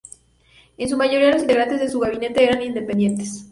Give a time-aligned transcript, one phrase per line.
[0.79, 3.45] En su mayoría los integrantes de su gabinete eran independientes.